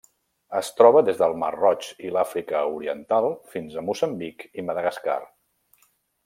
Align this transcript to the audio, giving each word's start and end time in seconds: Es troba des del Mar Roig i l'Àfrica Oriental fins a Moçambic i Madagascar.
Es 0.59 0.69
troba 0.77 1.03
des 1.09 1.19
del 1.19 1.35
Mar 1.43 1.49
Roig 1.55 1.89
i 2.07 2.09
l'Àfrica 2.15 2.63
Oriental 2.79 3.29
fins 3.53 3.77
a 3.77 3.85
Moçambic 3.91 4.49
i 4.63 4.67
Madagascar. 4.71 5.21